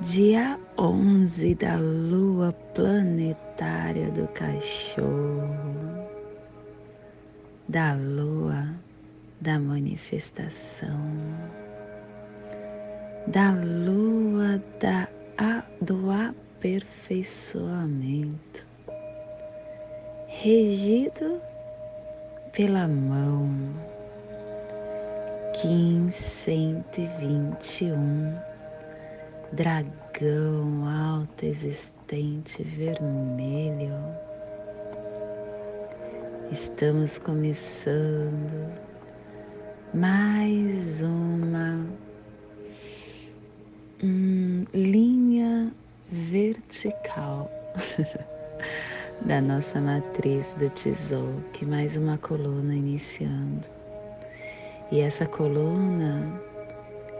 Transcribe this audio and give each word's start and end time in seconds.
dia 0.00 0.58
11 0.78 1.54
da 1.56 1.76
lua 1.76 2.54
planetária 2.74 4.10
do 4.10 4.26
cachorro, 4.28 6.08
da 7.68 7.92
lua 7.92 8.66
da 9.42 9.58
manifestação, 9.58 10.98
da 13.26 13.52
lua 13.52 14.62
da, 14.80 15.06
a, 15.36 15.62
do 15.82 16.10
aperfeiçoamento, 16.10 18.64
regido 20.28 21.42
pela 22.52 22.88
mão 22.88 23.50
1521 25.62 28.49
dragão 29.52 30.86
alto 30.86 31.44
existente 31.44 32.62
vermelho. 32.62 33.96
Estamos 36.52 37.18
começando 37.18 38.72
mais 39.92 41.00
uma 41.02 41.84
hum, 44.02 44.64
linha 44.72 45.72
vertical 46.10 47.50
da 49.26 49.40
nossa 49.40 49.80
matriz 49.80 50.54
do 50.58 50.70
Tzolk'in, 50.70 51.66
mais 51.66 51.96
uma 51.96 52.18
coluna 52.18 52.72
iniciando. 52.72 53.66
E 54.92 55.00
essa 55.00 55.26
coluna 55.26 56.40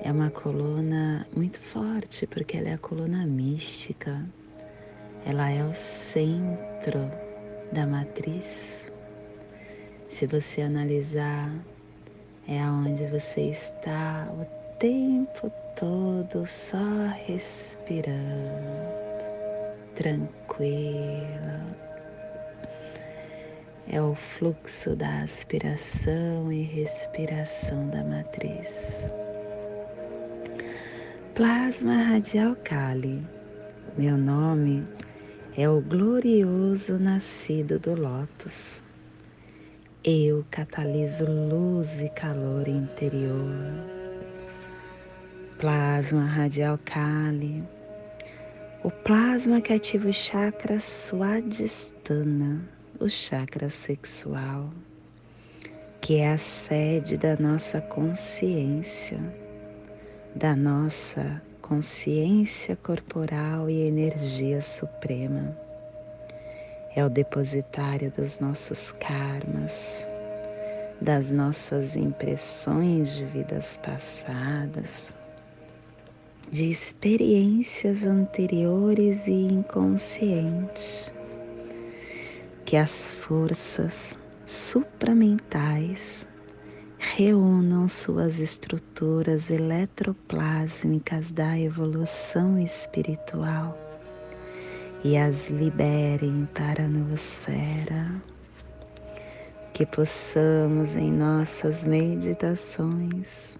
é 0.02 0.10
uma 0.10 0.30
coluna 0.30 1.26
muito 1.34 1.60
forte, 1.60 2.26
porque 2.26 2.56
ela 2.56 2.68
é 2.70 2.74
a 2.74 2.78
coluna 2.78 3.26
mística, 3.26 4.24
ela 5.26 5.50
é 5.50 5.62
o 5.62 5.74
centro 5.74 7.10
da 7.72 7.86
matriz. 7.86 8.76
Se 10.08 10.26
você 10.26 10.62
analisar, 10.62 11.52
é 12.48 12.60
aonde 12.60 13.04
você 13.06 13.42
está 13.42 14.28
o 14.32 14.44
tempo 14.78 15.52
todo 15.78 16.46
só 16.46 17.06
respirando, 17.26 18.16
tranquila. 19.94 21.66
É 23.92 24.00
o 24.00 24.14
fluxo 24.14 24.94
da 24.94 25.22
aspiração 25.22 26.52
e 26.52 26.62
respiração 26.62 27.88
da 27.88 28.04
matriz. 28.04 29.10
Plasma 31.40 32.02
Radial 32.02 32.54
Kali. 32.56 33.26
Meu 33.96 34.18
nome 34.18 34.86
é 35.56 35.66
o 35.66 35.80
glorioso 35.80 36.98
nascido 36.98 37.78
do 37.78 37.94
Lótus. 37.94 38.82
Eu 40.04 40.44
cataliso 40.50 41.24
luz 41.24 42.02
e 42.02 42.10
calor 42.10 42.68
interior. 42.68 43.56
Plasma 45.58 46.26
Radial 46.26 46.78
Kali. 46.84 47.64
O 48.84 48.90
plasma 48.90 49.62
que 49.62 49.72
ativa 49.72 50.10
o 50.10 50.12
chakra 50.12 50.78
Swadhisthana, 50.78 52.68
o 53.00 53.08
chakra 53.08 53.70
sexual, 53.70 54.70
que 56.02 56.16
é 56.16 56.32
a 56.32 56.36
sede 56.36 57.16
da 57.16 57.34
nossa 57.36 57.80
consciência 57.80 59.39
da 60.34 60.54
nossa 60.54 61.42
consciência 61.60 62.76
corporal 62.76 63.68
e 63.68 63.80
energia 63.82 64.60
suprema. 64.60 65.56
É 66.94 67.04
o 67.04 67.08
depositário 67.08 68.12
dos 68.16 68.38
nossos 68.40 68.92
karmas, 68.92 70.06
das 71.00 71.30
nossas 71.30 71.96
impressões 71.96 73.14
de 73.14 73.24
vidas 73.24 73.76
passadas, 73.78 75.14
de 76.50 76.68
experiências 76.68 78.04
anteriores 78.04 79.26
e 79.26 79.32
inconscientes, 79.32 81.12
que 82.64 82.76
as 82.76 83.10
forças 83.10 84.18
supramentais 84.46 86.26
reúnam 87.00 87.88
suas 87.88 88.38
estruturas 88.38 89.48
eletroplásmicas 89.48 91.32
da 91.32 91.58
evolução 91.58 92.58
espiritual 92.58 93.76
e 95.02 95.16
as 95.16 95.48
liberem 95.48 96.46
para 96.54 96.84
a 96.84 96.88
nosfera. 96.88 98.22
Que 99.72 99.86
possamos 99.86 100.94
em 100.94 101.10
nossas 101.10 101.84
meditações 101.84 103.58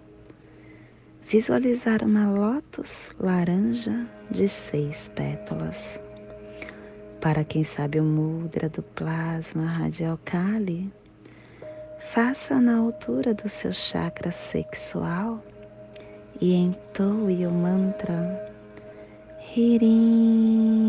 visualizar 1.27 2.03
uma 2.03 2.29
lótus 2.29 3.11
laranja 3.19 4.05
de 4.29 4.47
seis 4.47 5.07
pétalas. 5.15 5.99
Para 7.19 7.43
quem 7.43 7.63
sabe 7.63 7.99
o 7.99 8.03
mudra 8.03 8.69
do 8.69 8.83
plasma 8.83 9.65
radial 9.65 10.19
Kali, 10.23 10.91
Faça 12.09 12.59
na 12.59 12.77
altura 12.77 13.33
do 13.33 13.47
seu 13.47 13.71
chakra 13.71 14.31
sexual 14.31 15.41
e 16.41 16.53
entoe 16.53 17.47
o 17.47 17.51
mantra. 17.51 18.51
Hirim. 19.55 20.81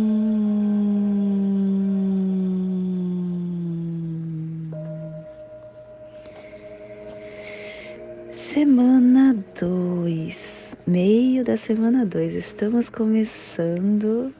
Semana 8.32 9.36
2, 9.60 10.76
meio 10.86 11.44
da 11.44 11.56
semana 11.56 12.04
2, 12.04 12.34
estamos 12.34 12.90
começando 12.90 14.34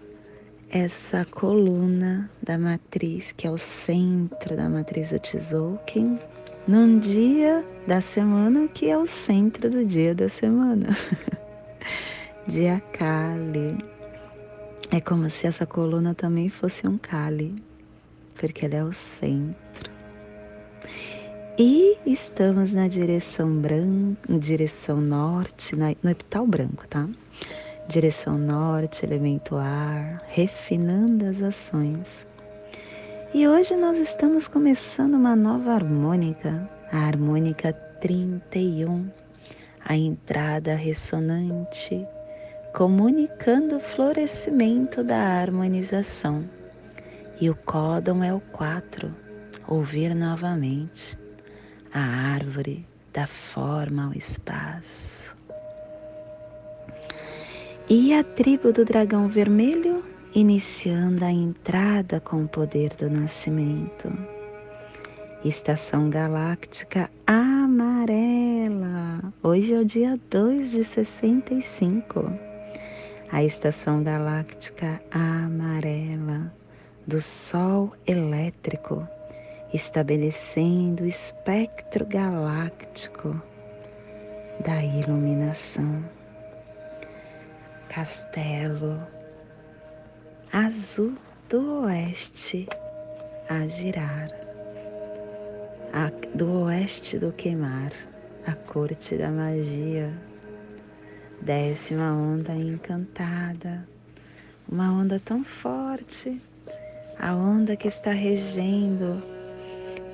essa 0.69 1.25
coluna 1.25 2.29
da 2.43 2.59
matriz, 2.59 3.31
que 3.31 3.47
é 3.47 3.51
o 3.51 3.59
centro 3.59 4.57
da 4.57 4.69
matriz 4.69 5.11
do 5.11 5.21
Tzolk'in 5.21 6.19
num 6.67 6.99
dia 6.99 7.65
da 7.87 8.01
semana 8.01 8.69
que 8.69 8.89
é 8.89 8.97
o 8.97 9.07
centro 9.07 9.69
do 9.69 9.85
dia 9.85 10.15
da 10.15 10.29
semana. 10.29 10.97
dia 12.47 12.81
Kali. 12.93 13.79
É 14.91 15.01
como 15.01 15.29
se 15.29 15.47
essa 15.47 15.67
coluna 15.67 16.15
também 16.15 16.49
fosse 16.49 16.87
um 16.87 16.99
Kali, 16.99 17.55
porque 18.35 18.67
ela 18.67 18.75
é 18.77 18.85
o 18.85 18.93
centro. 18.93 19.91
E 21.59 21.99
estamos 22.07 22.73
na 22.75 22.89
direção 22.89 23.55
branca, 23.57 24.39
direção 24.39 25.01
norte, 25.01 25.75
no 25.77 26.11
epital 26.11 26.47
branco, 26.47 26.87
tá? 26.89 27.09
Direção 27.89 28.39
norte, 28.39 29.05
elemento 29.05 29.57
ar, 29.57 30.23
refinando 30.29 31.27
as 31.27 31.43
ações 31.43 32.27
e 33.35 33.49
hoje 33.49 33.75
nós 33.75 33.99
estamos 33.99 34.47
começando 34.47 35.15
uma 35.15 35.35
nova 35.35 35.73
harmônica, 35.73 36.69
a 36.93 36.99
harmônica 36.99 37.73
31, 37.73 39.11
a 39.83 39.97
entrada 39.97 40.75
ressonante, 40.75 42.07
comunicando 42.75 43.77
o 43.77 43.81
florescimento 43.81 45.03
da 45.03 45.17
harmonização. 45.17 46.45
E 47.41 47.49
o 47.49 47.55
códon 47.55 48.23
é 48.23 48.35
o 48.35 48.41
4, 48.53 49.15
ouvir 49.67 50.15
novamente, 50.15 51.17
a 51.93 52.01
árvore 52.35 52.87
da 53.15 53.27
forma 53.27 54.09
ao 54.09 54.13
espaço. 54.13 55.35
E 57.89 58.13
a 58.13 58.23
tribo 58.23 58.73
do 58.73 58.85
dragão 58.85 59.27
vermelho 59.27 60.12
iniciando 60.35 61.25
a 61.25 61.31
entrada 61.31 62.19
com 62.19 62.45
o 62.45 62.49
poder 62.49 62.95
do 62.95 63.11
nascimento. 63.11 64.11
Estação 65.45 66.09
galáctica 66.09 67.11
amarela. 67.27 69.33
Hoje 69.43 69.75
é 69.75 69.79
o 69.79 69.85
dia 69.85 70.19
2 70.31 70.71
de 70.71 70.85
65. 70.85 72.33
a 73.31 73.43
estação 73.43 74.03
galáctica 74.03 75.01
amarela 75.11 76.53
do 77.07 77.21
Sol 77.21 77.93
elétrico, 78.07 79.07
estabelecendo 79.73 81.05
o 81.05 81.07
espectro 81.07 82.07
galáctico 82.07 83.41
da 84.65 84.85
iluminação. 84.85 86.05
Castelo 87.89 89.01
azul 90.53 91.15
do 91.49 91.85
oeste 91.85 92.69
a 93.49 93.67
girar, 93.67 94.29
a, 95.95 96.11
do 96.37 96.65
oeste 96.65 97.19
do 97.19 97.33
queimar, 97.33 97.91
a 98.47 98.53
corte 98.55 99.17
da 99.17 99.31
magia 99.31 100.13
Desce 101.41 101.95
uma 101.95 102.13
onda 102.13 102.53
encantada, 102.53 103.89
uma 104.69 104.93
onda 104.93 105.19
tão 105.19 105.43
forte, 105.43 106.41
a 107.19 107.35
onda 107.35 107.75
que 107.75 107.89
está 107.89 108.13
regendo 108.13 109.21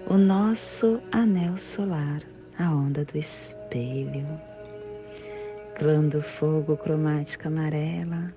o 0.08 0.16
nosso 0.16 1.02
anel 1.12 1.56
solar, 1.58 2.22
a 2.58 2.70
onda 2.70 3.04
do 3.04 3.18
espelho. 3.18 4.26
Clã 5.76 6.00
do 6.08 6.22
fogo 6.22 6.78
cromática 6.78 7.48
amarela 7.48 8.32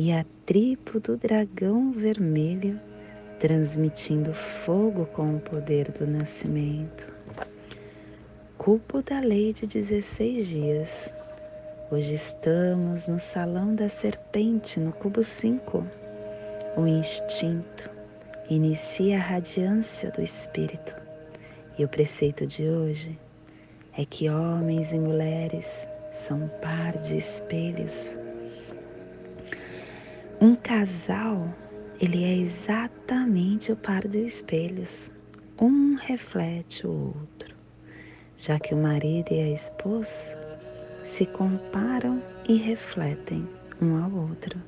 e 0.00 0.12
a 0.12 0.24
tribo 0.46 1.00
do 1.00 1.16
dragão 1.16 1.90
vermelho 1.90 2.80
transmitindo 3.40 4.32
fogo 4.32 5.06
com 5.06 5.34
o 5.34 5.40
poder 5.40 5.90
do 5.90 6.06
nascimento. 6.06 7.12
Cubo 8.56 9.02
da 9.02 9.18
lei 9.18 9.52
de 9.52 9.66
16 9.66 10.46
dias 10.46 11.12
Hoje 11.90 12.14
estamos 12.14 13.08
no 13.08 13.18
salão 13.18 13.74
da 13.74 13.88
serpente, 13.88 14.78
no 14.78 14.92
cubo 14.92 15.24
5. 15.24 15.84
O 16.76 16.86
instinto 16.86 17.90
inicia 18.48 19.16
a 19.16 19.20
radiância 19.20 20.12
do 20.12 20.22
espírito. 20.22 20.94
E 21.76 21.84
o 21.84 21.88
preceito 21.88 22.46
de 22.46 22.68
hoje 22.68 23.18
é 23.96 24.04
que 24.04 24.30
homens 24.30 24.92
e 24.92 24.98
mulheres 24.98 25.88
são 26.12 26.44
um 26.44 26.48
par 26.60 26.96
de 26.98 27.16
espelhos. 27.16 28.27
Um 30.40 30.54
casal, 30.54 31.52
ele 32.00 32.22
é 32.22 32.36
exatamente 32.36 33.72
o 33.72 33.76
par 33.76 34.06
de 34.06 34.20
espelhos. 34.20 35.10
Um 35.60 35.96
reflete 35.96 36.86
o 36.86 37.12
outro, 37.18 37.56
já 38.36 38.56
que 38.56 38.72
o 38.72 38.76
marido 38.76 39.32
e 39.32 39.40
a 39.40 39.50
esposa 39.50 40.38
se 41.02 41.26
comparam 41.26 42.22
e 42.48 42.54
refletem 42.54 43.48
um 43.82 44.00
ao 44.00 44.12
outro. 44.12 44.62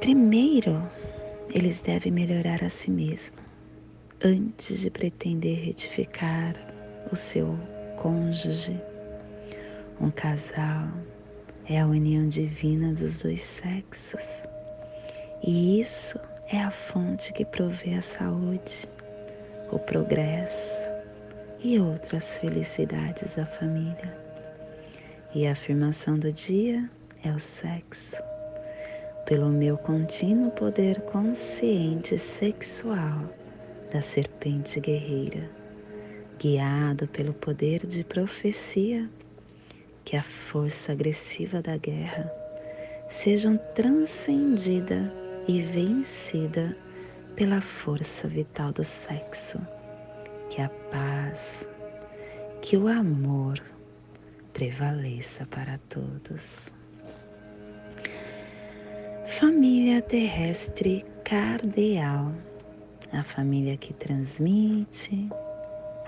Primeiro, 0.00 0.82
eles 1.54 1.82
devem 1.82 2.10
melhorar 2.10 2.64
a 2.64 2.70
si 2.70 2.90
mesmos 2.90 3.42
antes 4.24 4.80
de 4.80 4.88
pretender 4.88 5.58
retificar 5.58 6.54
o 7.12 7.16
seu 7.16 7.54
cônjuge. 7.98 8.80
Um 10.00 10.10
casal 10.10 10.88
é 11.68 11.80
a 11.80 11.86
união 11.86 12.28
divina 12.28 12.92
dos 12.92 13.22
dois 13.22 13.42
sexos. 13.42 14.46
E 15.42 15.80
isso 15.80 16.18
é 16.48 16.60
a 16.60 16.70
fonte 16.70 17.32
que 17.32 17.44
provê 17.44 17.94
a 17.94 18.02
saúde, 18.02 18.88
o 19.70 19.78
progresso, 19.78 20.90
e 21.62 21.78
outras 21.78 22.38
felicidades 22.38 23.36
da 23.36 23.46
família. 23.46 24.16
E 25.34 25.46
a 25.46 25.52
afirmação 25.52 26.18
do 26.18 26.32
dia 26.32 26.88
é 27.24 27.30
o 27.30 27.38
sexo. 27.38 28.20
Pelo 29.24 29.48
meu 29.48 29.78
contínuo 29.78 30.50
poder 30.50 31.00
consciente 31.02 32.18
sexual 32.18 33.30
da 33.90 34.02
serpente 34.02 34.80
guerreira, 34.80 35.48
guiado 36.38 37.06
pelo 37.08 37.32
poder 37.32 37.86
de 37.86 38.02
profecia, 38.02 39.08
que 40.04 40.16
a 40.16 40.22
força 40.22 40.92
agressiva 40.92 41.62
da 41.62 41.76
guerra 41.76 42.32
sejam 43.08 43.56
transcendida 43.74 45.12
e 45.46 45.60
vencida 45.60 46.76
pela 47.36 47.60
força 47.60 48.28
vital 48.28 48.72
do 48.72 48.84
sexo 48.84 49.60
que 50.52 50.60
a 50.60 50.68
paz, 50.68 51.66
que 52.60 52.76
o 52.76 52.86
amor 52.86 53.58
prevaleça 54.52 55.46
para 55.46 55.78
todos. 55.88 56.70
Família 59.26 60.02
terrestre 60.02 61.06
cardeal, 61.24 62.32
a 63.12 63.22
família 63.22 63.78
que 63.78 63.94
transmite, 63.94 65.30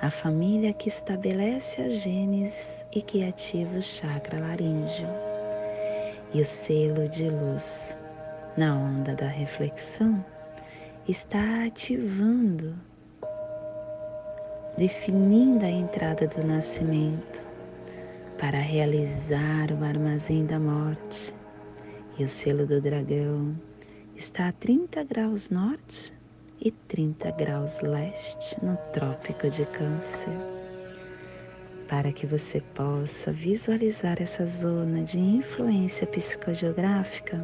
a 0.04 0.10
família 0.10 0.74
que 0.74 0.86
estabelece 0.86 1.80
a 1.80 1.88
genes 1.88 2.84
e 2.92 3.00
que 3.00 3.24
ativa 3.24 3.78
o 3.78 3.82
chakra 3.82 4.38
laríngeo. 4.38 5.08
E 6.34 6.42
o 6.42 6.44
selo 6.44 7.08
de 7.08 7.30
luz 7.30 7.96
na 8.54 8.76
onda 8.76 9.14
da 9.14 9.26
reflexão 9.26 10.22
está 11.08 11.64
ativando 11.64 12.74
definindo 14.76 15.64
a 15.64 15.70
entrada 15.70 16.26
do 16.26 16.44
nascimento 16.44 17.42
para 18.38 18.58
realizar 18.58 19.72
o 19.72 19.82
armazém 19.82 20.44
da 20.44 20.60
morte. 20.60 21.34
E 22.18 22.24
o 22.24 22.28
selo 22.28 22.66
do 22.66 22.78
dragão 22.78 23.58
está 24.14 24.48
a 24.48 24.52
30 24.52 25.02
graus 25.04 25.48
norte 25.48 26.12
e 26.64 26.70
30 26.70 27.30
graus 27.32 27.80
leste 27.80 28.56
no 28.64 28.74
Trópico 28.90 29.50
de 29.50 29.66
Câncer. 29.66 30.32
Para 31.86 32.10
que 32.10 32.26
você 32.26 32.62
possa 32.74 33.30
visualizar 33.30 34.20
essa 34.20 34.46
zona 34.46 35.02
de 35.02 35.18
influência 35.18 36.06
psicogeográfica, 36.06 37.38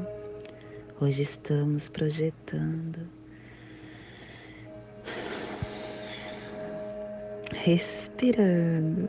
hoje 0.98 1.20
estamos 1.20 1.90
projetando 1.90 3.06
respirando 7.62 9.06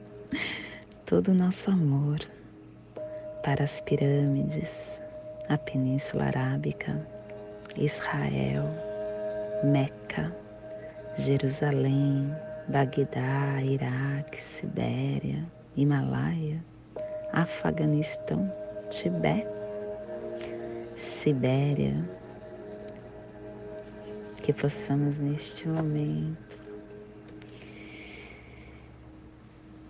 todo 1.04 1.28
o 1.28 1.34
nosso 1.34 1.70
amor 1.70 2.18
para 3.44 3.64
as 3.64 3.82
pirâmides, 3.82 4.98
a 5.46 5.58
Península 5.58 6.24
Arábica, 6.24 7.06
Israel, 7.76 8.89
Meca, 9.62 10.34
Jerusalém, 11.16 12.34
Bagdá, 12.68 13.62
Iraque, 13.62 14.40
Sibéria, 14.40 15.44
Himalaia, 15.76 16.64
Afeganistão, 17.32 18.50
Tibete, 18.88 19.46
Sibéria, 20.96 22.08
que 24.42 24.52
possamos 24.52 25.18
neste 25.18 25.68
momento 25.68 26.58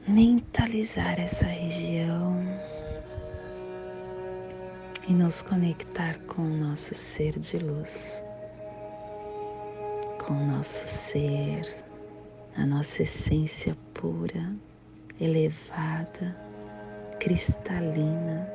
mentalizar 0.07 1.21
essa 1.21 1.47
região 1.47 2.37
e 5.07 5.13
nos 5.13 5.43
conectar 5.43 6.19
com 6.21 6.43
o 6.43 6.57
nosso 6.57 6.95
ser 6.95 7.39
de 7.39 7.59
luz, 7.59 8.23
com 10.25 10.35
o 10.35 10.47
nosso 10.47 10.87
ser, 10.87 11.63
a 12.57 12.65
nossa 12.67 13.03
essência 13.03 13.77
pura, 13.95 14.53
elevada, 15.21 16.37
cristalina. 17.19 18.49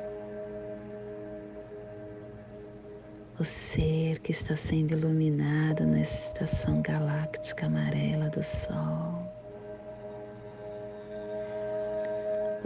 O 3.38 3.44
ser 3.44 4.20
que 4.20 4.32
está 4.32 4.56
sendo 4.56 4.92
iluminado 4.92 5.84
nessa 5.84 6.28
estação 6.28 6.80
galáctica 6.80 7.66
amarela 7.66 8.30
do 8.30 8.42
Sol 8.42 9.36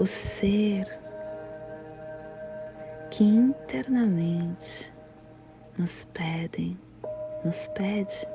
o 0.01 0.07
ser 0.07 0.87
que 3.11 3.23
internamente 3.23 4.91
nos 5.77 6.07
pedem, 6.07 6.79
nos 7.45 7.69
pede 7.69 8.27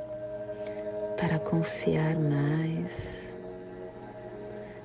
para 1.18 1.40
confiar 1.40 2.16
mais, 2.16 3.34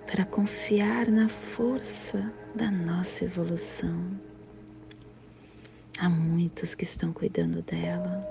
para 0.06 0.24
confiar 0.24 1.08
na 1.08 1.28
força 1.28 2.32
da 2.54 2.70
nossa 2.70 3.24
evolução. 3.24 4.10
Há 5.98 6.08
muitos 6.08 6.74
que 6.74 6.84
estão 6.84 7.12
cuidando 7.12 7.62
dela, 7.62 8.26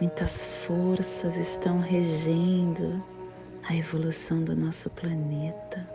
muitas 0.00 0.44
forças 0.66 1.36
estão 1.36 1.80
regendo 1.80 3.02
a 3.62 3.74
evolução 3.76 4.42
do 4.42 4.56
nosso 4.56 4.90
planeta 4.90 5.88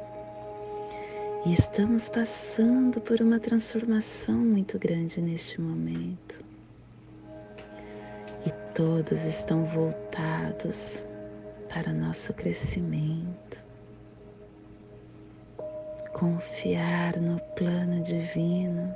E 1.45 1.53
estamos 1.53 2.09
passando 2.09 2.99
por 2.99 3.21
uma 3.21 3.39
transformação 3.39 4.35
muito 4.35 4.77
grande 4.77 5.21
neste 5.21 5.61
momento. 5.61 6.46
Todos 8.77 9.23
estão 9.23 9.65
voltados 9.65 11.03
para 11.67 11.91
nosso 11.91 12.31
crescimento. 12.31 13.57
Confiar 16.13 17.17
no 17.17 17.39
plano 17.55 18.03
divino, 18.03 18.93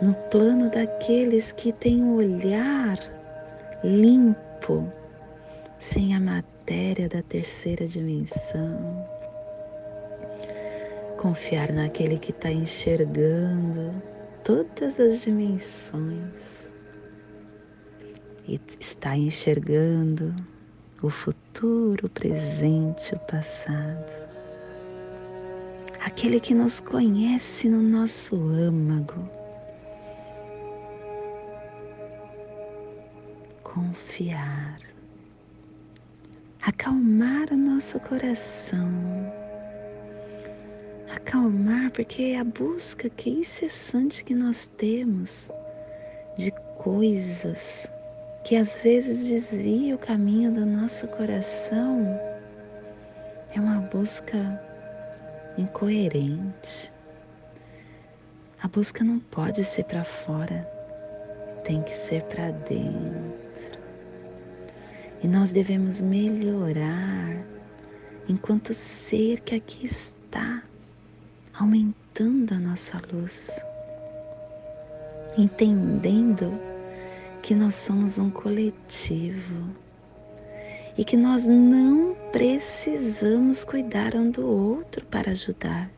no 0.00 0.14
plano 0.30 0.70
daqueles 0.70 1.50
que 1.50 1.72
têm 1.72 2.00
um 2.00 2.14
olhar 2.18 2.96
limpo, 3.82 4.88
sem 5.80 6.14
a 6.14 6.20
matéria 6.20 7.08
da 7.08 7.20
terceira 7.20 7.84
dimensão 7.84 9.08
confiar 11.18 11.72
naquele 11.72 12.16
que 12.16 12.30
está 12.30 12.52
enxergando 12.52 14.00
todas 14.44 15.00
as 15.00 15.22
dimensões 15.22 16.59
e 18.50 18.60
está 18.80 19.16
enxergando 19.16 20.34
o 21.00 21.08
futuro, 21.08 22.06
o 22.06 22.10
presente, 22.10 23.14
o 23.14 23.18
passado. 23.20 24.10
Aquele 26.00 26.40
que 26.40 26.52
nos 26.52 26.80
conhece 26.80 27.68
no 27.68 27.80
nosso 27.80 28.34
âmago. 28.34 29.30
Confiar, 33.62 34.78
acalmar 36.60 37.52
o 37.52 37.56
nosso 37.56 38.00
coração 38.00 38.90
acalmar, 41.14 41.90
porque 41.92 42.22
é 42.22 42.40
a 42.40 42.44
busca 42.44 43.08
que 43.08 43.30
incessante 43.30 44.24
que 44.24 44.34
nós 44.34 44.68
temos 44.76 45.50
de 46.36 46.50
coisas 46.78 47.88
que 48.44 48.56
às 48.56 48.82
vezes 48.82 49.28
desvia 49.28 49.94
o 49.94 49.98
caminho 49.98 50.50
do 50.50 50.64
nosso 50.64 51.06
coração 51.08 52.18
é 53.54 53.60
uma 53.60 53.80
busca 53.80 54.60
incoerente. 55.58 56.92
A 58.62 58.68
busca 58.68 59.04
não 59.04 59.18
pode 59.18 59.64
ser 59.64 59.84
para 59.84 60.04
fora, 60.04 60.68
tem 61.64 61.82
que 61.82 61.94
ser 61.94 62.22
para 62.24 62.50
dentro. 62.50 63.78
E 65.22 65.28
nós 65.28 65.52
devemos 65.52 66.00
melhorar 66.00 67.44
enquanto 68.28 68.72
ser 68.72 69.40
que 69.40 69.54
aqui 69.54 69.84
está 69.84 70.62
aumentando 71.52 72.54
a 72.54 72.58
nossa 72.58 73.00
luz, 73.12 73.50
entendendo 75.36 76.69
que 77.42 77.54
nós 77.54 77.74
somos 77.74 78.18
um 78.18 78.30
coletivo 78.30 79.70
e 80.96 81.04
que 81.04 81.16
nós 81.16 81.46
não 81.46 82.14
precisamos 82.32 83.64
cuidar 83.64 84.14
um 84.14 84.30
do 84.30 84.46
outro 84.46 85.04
para 85.06 85.30
ajudar. 85.30 85.90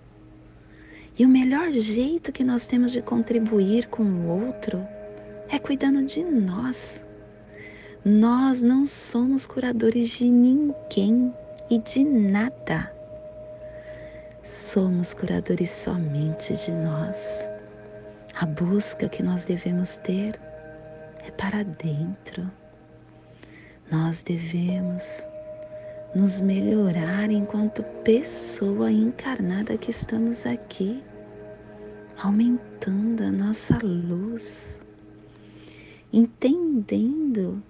E 1.18 1.24
o 1.24 1.28
melhor 1.28 1.70
jeito 1.72 2.32
que 2.32 2.44
nós 2.44 2.66
temos 2.66 2.92
de 2.92 3.02
contribuir 3.02 3.88
com 3.88 4.02
o 4.02 4.46
outro 4.46 4.86
é 5.48 5.58
cuidando 5.58 6.04
de 6.04 6.24
nós. 6.24 7.04
Nós 8.04 8.62
não 8.62 8.86
somos 8.86 9.46
curadores 9.46 10.10
de 10.10 10.28
ninguém 10.28 11.32
e 11.70 11.78
de 11.78 12.04
nada 12.04 12.92
somos 14.42 15.14
curadores 15.14 15.70
somente 15.70 16.54
de 16.56 16.72
nós. 16.72 17.48
A 18.34 18.46
busca 18.46 19.08
que 19.08 19.22
nós 19.22 19.44
devemos 19.44 19.96
ter 19.98 20.40
é 21.26 21.30
para 21.30 21.62
dentro. 21.62 22.50
Nós 23.90 24.22
devemos 24.22 25.26
nos 26.14 26.40
melhorar 26.40 27.30
enquanto 27.30 27.82
pessoa 28.04 28.90
encarnada 28.90 29.76
que 29.78 29.90
estamos 29.90 30.44
aqui, 30.46 31.02
aumentando 32.22 33.24
a 33.24 33.30
nossa 33.30 33.78
luz, 33.82 34.78
entendendo 36.12 37.62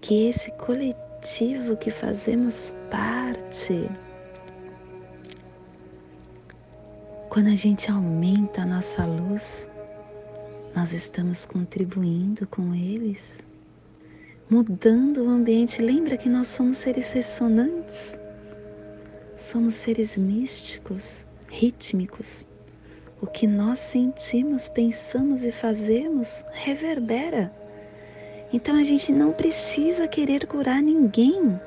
que 0.00 0.28
esse 0.28 0.50
coletivo 0.52 1.76
que 1.76 1.90
fazemos 1.90 2.74
parte 2.90 3.88
Quando 7.32 7.46
a 7.46 7.56
gente 7.56 7.90
aumenta 7.90 8.60
a 8.60 8.66
nossa 8.66 9.06
luz, 9.06 9.66
nós 10.82 10.92
estamos 10.92 11.46
contribuindo 11.46 12.44
com 12.44 12.74
eles, 12.74 13.22
mudando 14.50 15.18
o 15.18 15.28
ambiente. 15.28 15.80
Lembra 15.80 16.16
que 16.16 16.28
nós 16.28 16.48
somos 16.48 16.78
seres 16.78 17.12
ressonantes? 17.12 18.18
Somos 19.36 19.74
seres 19.74 20.16
místicos, 20.16 21.24
rítmicos. 21.48 22.48
O 23.20 23.28
que 23.28 23.46
nós 23.46 23.78
sentimos, 23.78 24.68
pensamos 24.68 25.44
e 25.44 25.52
fazemos 25.52 26.44
reverbera. 26.50 27.54
Então 28.52 28.74
a 28.74 28.82
gente 28.82 29.12
não 29.12 29.32
precisa 29.32 30.08
querer 30.08 30.48
curar 30.48 30.82
ninguém. 30.82 31.60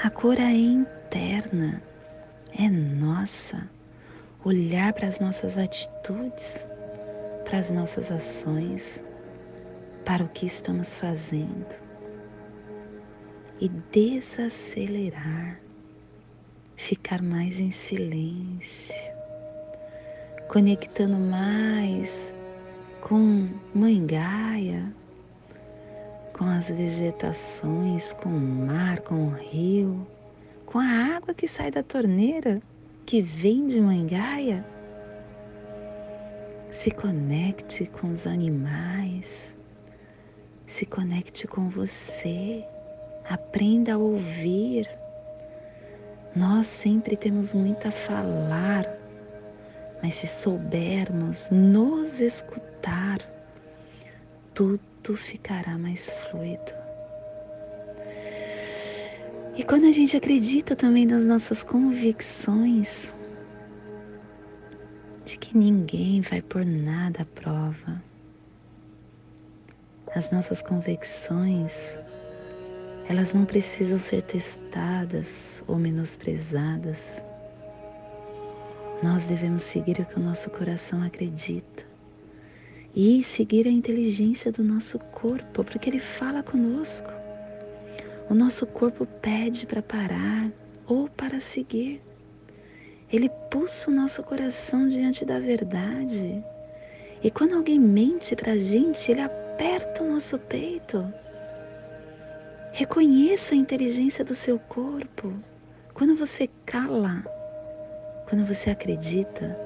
A 0.00 0.08
cura 0.08 0.44
é 0.44 0.56
interna, 0.56 1.82
é 2.56 2.70
nossa 2.70 3.68
olhar 4.44 4.92
para 4.92 5.08
as 5.08 5.18
nossas 5.18 5.58
atitudes, 5.58 6.64
para 7.46 7.58
as 7.58 7.70
nossas 7.70 8.10
ações, 8.10 9.04
para 10.04 10.24
o 10.24 10.28
que 10.28 10.46
estamos 10.46 10.96
fazendo 10.96 11.74
e 13.60 13.68
desacelerar, 13.90 15.60
ficar 16.74 17.22
mais 17.22 17.60
em 17.60 17.70
silêncio, 17.70 18.94
conectando 20.48 21.16
mais 21.16 22.34
com 23.00 23.48
Mãe 23.72 24.04
Gaia, 24.04 24.92
com 26.32 26.44
as 26.46 26.68
vegetações, 26.68 28.12
com 28.12 28.28
o 28.28 28.40
mar, 28.40 28.98
com 29.00 29.28
o 29.28 29.30
rio, 29.30 30.04
com 30.66 30.80
a 30.80 31.16
água 31.16 31.32
que 31.32 31.46
sai 31.46 31.70
da 31.70 31.82
torneira 31.82 32.60
que 33.06 33.22
vem 33.22 33.68
de 33.68 33.80
Mangaia, 33.80 34.66
se 36.76 36.90
conecte 36.90 37.86
com 37.86 38.12
os 38.12 38.26
animais, 38.26 39.56
se 40.66 40.84
conecte 40.84 41.46
com 41.46 41.70
você, 41.70 42.62
aprenda 43.26 43.94
a 43.94 43.98
ouvir. 43.98 44.86
Nós 46.36 46.66
sempre 46.66 47.16
temos 47.16 47.54
muito 47.54 47.88
a 47.88 47.90
falar, 47.90 48.86
mas 50.02 50.16
se 50.16 50.26
soubermos 50.26 51.48
nos 51.50 52.20
escutar, 52.20 53.20
tudo 54.52 55.16
ficará 55.16 55.78
mais 55.78 56.12
fluido. 56.28 56.74
E 59.56 59.64
quando 59.64 59.86
a 59.86 59.92
gente 59.92 60.14
acredita 60.14 60.76
também 60.76 61.06
nas 61.06 61.24
nossas 61.24 61.62
convicções, 61.62 63.14
de 65.26 65.36
que 65.38 65.58
ninguém 65.58 66.20
vai 66.20 66.40
por 66.40 66.64
nada 66.64 67.22
à 67.22 67.24
prova, 67.24 68.00
as 70.14 70.30
nossas 70.30 70.62
convicções, 70.62 71.98
elas 73.08 73.34
não 73.34 73.44
precisam 73.44 73.98
ser 73.98 74.22
testadas 74.22 75.64
ou 75.66 75.76
menosprezadas. 75.78 77.20
Nós 79.02 79.26
devemos 79.26 79.62
seguir 79.62 79.98
o 79.98 80.06
que 80.06 80.16
o 80.16 80.22
nosso 80.22 80.48
coração 80.48 81.02
acredita 81.02 81.84
e 82.94 83.24
seguir 83.24 83.66
a 83.66 83.70
inteligência 83.70 84.52
do 84.52 84.62
nosso 84.62 84.96
corpo, 84.98 85.64
porque 85.64 85.90
ele 85.90 85.98
fala 85.98 86.40
conosco. 86.40 87.10
O 88.30 88.34
nosso 88.34 88.64
corpo 88.64 89.04
pede 89.20 89.66
para 89.66 89.82
parar 89.82 90.52
ou 90.86 91.08
para 91.08 91.40
seguir. 91.40 92.05
Ele 93.12 93.28
pulsa 93.50 93.90
o 93.90 93.94
nosso 93.94 94.22
coração 94.22 94.88
diante 94.88 95.24
da 95.24 95.38
verdade. 95.38 96.44
E 97.22 97.30
quando 97.30 97.54
alguém 97.54 97.78
mente 97.78 98.34
para 98.34 98.52
a 98.52 98.58
gente, 98.58 99.10
ele 99.10 99.20
aperta 99.20 100.02
o 100.02 100.12
nosso 100.12 100.38
peito. 100.38 101.06
Reconheça 102.72 103.54
a 103.54 103.58
inteligência 103.58 104.24
do 104.24 104.34
seu 104.34 104.58
corpo. 104.58 105.32
Quando 105.94 106.14
você 106.14 106.48
cala, 106.66 107.24
quando 108.28 108.44
você 108.44 108.70
acredita, 108.70 109.56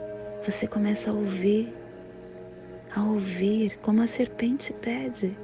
você 0.45 0.67
começa 0.67 1.11
a 1.11 1.13
ouvir, 1.13 1.75
a 2.95 3.03
ouvir 3.03 3.79
como 3.79 4.03
a 4.03 4.07
serpente 4.07 4.73
pede. 4.75 5.37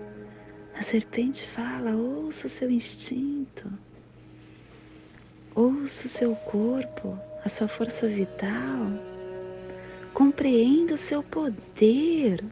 A 0.74 0.82
serpente 0.82 1.46
fala: 1.46 1.90
ouça 1.96 2.46
o 2.46 2.50
seu 2.50 2.70
instinto, 2.70 3.72
ouça 5.54 6.06
o 6.06 6.10
seu 6.10 6.36
corpo. 6.36 7.18
A 7.46 7.48
sua 7.48 7.68
força 7.68 8.08
vital. 8.08 8.90
Compreenda 10.12 10.94
o 10.94 10.96
seu 10.96 11.22
poder. 11.22 12.44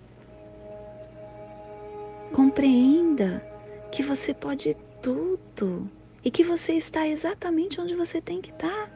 Compreenda 2.33 3.45
que 3.91 4.05
você 4.05 4.33
pode 4.33 4.77
tudo 5.03 5.91
e 6.25 6.31
que 6.31 6.45
você 6.45 6.75
está 6.75 7.09
exatamente 7.09 7.81
onde 7.81 7.97
você 7.97 8.21
tem 8.21 8.41
que 8.41 8.51
estar. 8.53 8.89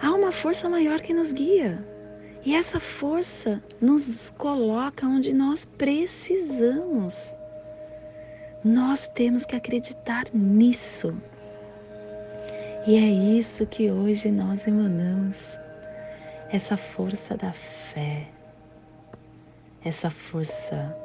Há 0.00 0.12
uma 0.12 0.30
força 0.30 0.68
maior 0.68 1.00
que 1.00 1.12
nos 1.12 1.32
guia. 1.32 1.84
E 2.44 2.54
essa 2.54 2.78
força 2.78 3.60
nos 3.80 4.30
coloca 4.30 5.04
onde 5.04 5.32
nós 5.32 5.64
precisamos. 5.64 7.34
Nós 8.64 9.08
temos 9.08 9.44
que 9.44 9.56
acreditar 9.56 10.26
nisso. 10.32 11.16
E 12.84 12.96
é 12.96 13.38
isso 13.38 13.64
que 13.64 13.92
hoje 13.92 14.28
nós 14.28 14.66
emanamos. 14.66 15.56
Essa 16.50 16.76
força 16.76 17.36
da 17.36 17.52
fé, 17.52 18.26
essa 19.84 20.10
força 20.10 20.96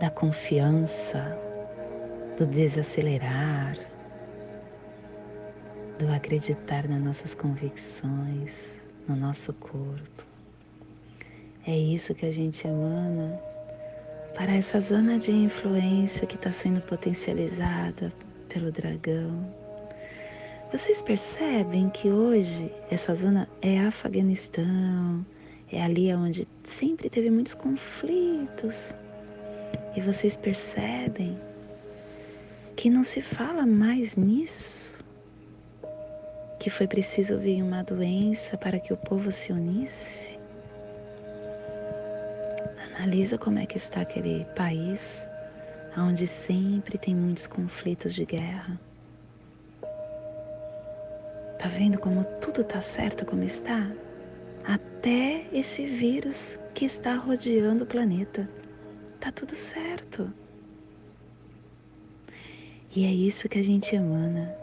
da 0.00 0.10
confiança, 0.10 1.38
do 2.36 2.44
desacelerar, 2.44 3.76
do 6.00 6.12
acreditar 6.12 6.88
nas 6.88 7.00
nossas 7.00 7.32
convicções, 7.32 8.80
no 9.06 9.14
nosso 9.14 9.52
corpo. 9.52 10.24
É 11.64 11.76
isso 11.76 12.12
que 12.12 12.26
a 12.26 12.32
gente 12.32 12.66
emana 12.66 13.40
para 14.34 14.52
essa 14.52 14.80
zona 14.80 15.16
de 15.16 15.30
influência 15.30 16.26
que 16.26 16.34
está 16.34 16.50
sendo 16.50 16.80
potencializada 16.80 18.12
pelo 18.48 18.72
dragão. 18.72 19.57
Vocês 20.70 21.00
percebem 21.00 21.88
que 21.88 22.10
hoje 22.10 22.70
essa 22.90 23.14
zona 23.14 23.48
é 23.62 23.80
Afeganistão, 23.80 25.24
é 25.72 25.82
ali 25.82 26.12
onde 26.14 26.46
sempre 26.62 27.08
teve 27.08 27.30
muitos 27.30 27.54
conflitos. 27.54 28.94
E 29.96 30.02
vocês 30.02 30.36
percebem 30.36 31.40
que 32.76 32.90
não 32.90 33.02
se 33.02 33.22
fala 33.22 33.64
mais 33.64 34.14
nisso, 34.14 35.02
que 36.60 36.68
foi 36.68 36.86
preciso 36.86 37.38
vir 37.38 37.62
uma 37.62 37.82
doença 37.82 38.58
para 38.58 38.78
que 38.78 38.92
o 38.92 38.96
povo 38.96 39.32
se 39.32 39.50
unisse. 39.50 40.38
Analisa 42.94 43.38
como 43.38 43.58
é 43.58 43.64
que 43.64 43.78
está 43.78 44.02
aquele 44.02 44.44
país 44.54 45.26
onde 45.96 46.26
sempre 46.26 46.98
tem 46.98 47.14
muitos 47.14 47.46
conflitos 47.46 48.14
de 48.14 48.26
guerra. 48.26 48.78
Tá 51.58 51.68
vendo 51.68 51.98
como 51.98 52.24
tudo 52.40 52.62
tá 52.62 52.80
certo 52.80 53.26
como 53.26 53.42
está? 53.42 53.90
Até 54.64 55.46
esse 55.52 55.86
vírus 55.86 56.58
que 56.72 56.84
está 56.84 57.14
rodeando 57.16 57.82
o 57.82 57.86
planeta. 57.86 58.48
Tá 59.18 59.32
tudo 59.32 59.56
certo. 59.56 60.32
E 62.94 63.04
é 63.04 63.10
isso 63.10 63.48
que 63.48 63.58
a 63.58 63.62
gente 63.62 63.96
emana. 63.96 64.54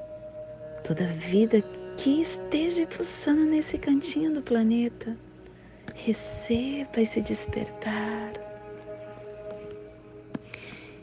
Toda 0.84 1.06
vida 1.08 1.62
que 1.98 2.22
esteja 2.22 2.88
pulsando 2.88 3.46
nesse 3.46 3.78
cantinho 3.78 4.34
do 4.34 4.42
planeta 4.42 5.18
receba 5.96 7.02
esse 7.02 7.22
despertar 7.22 8.34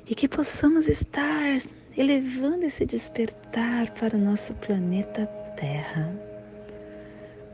e 0.06 0.14
que 0.14 0.28
possamos 0.28 0.88
estar 0.88 1.58
elevando 1.96 2.64
esse 2.64 2.84
despertar 2.84 3.90
para 3.92 4.16
o 4.16 4.20
nosso 4.20 4.54
planeta 4.54 5.26
Terra, 5.56 6.12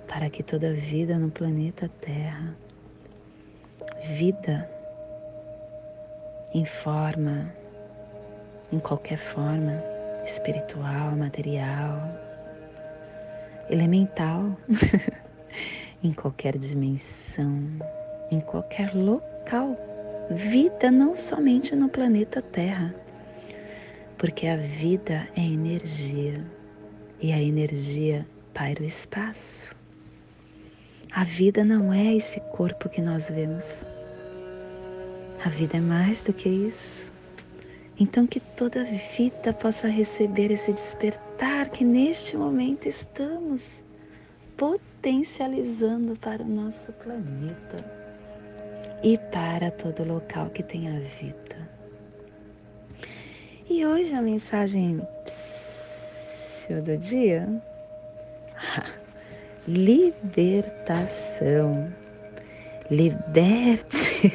para 0.06 0.30
que 0.30 0.42
toda 0.42 0.72
vida 0.72 1.18
no 1.18 1.30
planeta 1.30 1.88
Terra, 2.00 2.56
vida 4.16 4.68
em 6.54 6.64
forma, 6.64 7.52
em 8.72 8.78
qualquer 8.78 9.18
forma, 9.18 9.82
espiritual, 10.24 11.12
material, 11.16 12.00
elemental, 13.68 14.56
em 16.02 16.12
qualquer 16.12 16.56
dimensão, 16.56 17.62
em 18.30 18.40
qualquer 18.40 18.94
local. 18.94 19.76
Vida 20.30 20.90
não 20.90 21.16
somente 21.16 21.74
no 21.74 21.88
planeta 21.88 22.42
Terra, 22.42 22.94
porque 24.16 24.46
a 24.46 24.56
vida 24.56 25.26
é 25.36 25.40
energia 25.40 26.57
e 27.20 27.32
a 27.32 27.40
energia 27.40 28.26
paira 28.54 28.82
o 28.82 28.86
espaço. 28.86 29.74
A 31.10 31.24
vida 31.24 31.64
não 31.64 31.92
é 31.92 32.14
esse 32.14 32.40
corpo 32.52 32.88
que 32.88 33.00
nós 33.00 33.28
vemos. 33.28 33.84
A 35.44 35.48
vida 35.48 35.78
é 35.78 35.80
mais 35.80 36.24
do 36.24 36.32
que 36.32 36.48
isso. 36.48 37.12
Então, 37.98 38.26
que 38.26 38.38
toda 38.38 38.84
vida 38.84 39.52
possa 39.52 39.88
receber 39.88 40.52
esse 40.52 40.72
despertar 40.72 41.70
que 41.70 41.84
neste 41.84 42.36
momento 42.36 42.86
estamos 42.86 43.82
potencializando 44.56 46.16
para 46.16 46.42
o 46.42 46.48
nosso 46.48 46.92
planeta 46.92 47.84
e 49.02 49.18
para 49.32 49.70
todo 49.70 50.04
local 50.04 50.50
que 50.50 50.62
tenha 50.62 51.00
vida. 51.20 51.68
E 53.68 53.84
hoje 53.84 54.14
a 54.14 54.22
mensagem 54.22 55.00
do 56.74 56.96
dia: 56.96 57.48
libertação. 59.66 61.12
Liberte-se. 62.90 64.32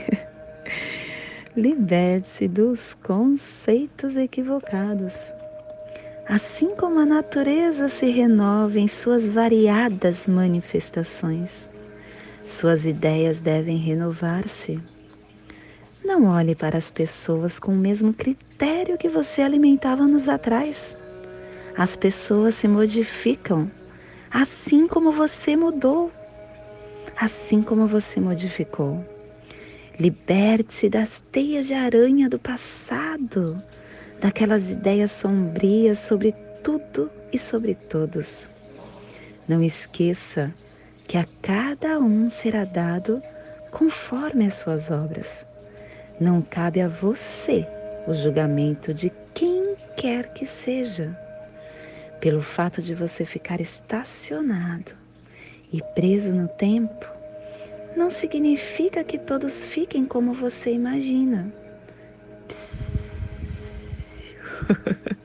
Liberte-se 1.58 2.48
dos 2.48 2.94
conceitos 2.96 4.16
equivocados 4.16 5.14
assim 6.28 6.76
como 6.76 7.00
a 7.00 7.06
natureza 7.06 7.88
se 7.88 8.10
renova 8.10 8.80
em 8.80 8.88
suas 8.88 9.28
variadas 9.28 10.28
manifestações. 10.28 11.70
Suas 12.46 12.86
ideias 12.86 13.42
devem 13.42 13.78
renovar-se. 13.78 14.80
Não 16.04 16.26
olhe 16.26 16.56
para 16.56 16.78
as 16.78 16.92
pessoas 16.92 17.60
com 17.60 17.72
o 17.72 17.78
mesmo 17.78 18.14
critério 18.14 18.98
que 18.98 19.08
você 19.08 19.42
alimentava 19.42 20.04
anos 20.04 20.28
atrás. 20.28 20.98
As 21.76 21.96
pessoas 21.96 22.54
se 22.56 22.68
modificam, 22.68 23.70
assim 24.30 24.88
como 24.88 25.12
você 25.12 25.56
mudou, 25.56 26.12
assim 27.20 27.64
como 27.64 27.88
você 27.88 28.20
modificou. 28.20 29.04
Liberte-se 30.00 30.90
das 30.90 31.24
teias 31.32 31.66
de 31.66 31.74
aranha 31.74 32.30
do 32.30 32.38
passado 32.38 33.62
daquelas 34.20 34.70
ideias 34.70 35.12
sombrias 35.12 36.00
sobre 36.00 36.34
tudo 36.64 37.12
e 37.32 37.40
sobre 37.40 37.76
todos. 37.76 38.50
Não 39.48 39.62
esqueça 39.62 40.54
que 41.08 41.18
a 41.18 41.26
cada 41.42 42.00
um 42.00 42.30
será 42.30 42.66
dado 42.66 43.22
conforme 43.72 44.46
as 44.46 44.54
suas 44.54 44.90
obras. 44.92 45.46
Não 46.22 46.42
cabe 46.42 46.82
a 46.82 46.88
você 46.88 47.68
o 48.08 48.14
julgamento 48.14 48.94
de 48.94 49.12
quem 49.34 49.76
quer 49.98 50.34
que 50.34 50.46
seja. 50.46 51.23
Pelo 52.24 52.42
fato 52.42 52.82
de 52.82 52.96
você 52.96 53.26
ficar 53.26 53.60
estacionado 53.60 54.94
e 55.74 55.82
preso 55.94 56.32
no 56.32 56.48
tempo, 56.48 57.06
não 57.98 58.10
significa 58.10 59.04
que 59.04 59.18
todos 59.18 59.66
fiquem 59.66 60.06
como 60.06 60.32
você 60.32 60.72
imagina. 60.72 61.54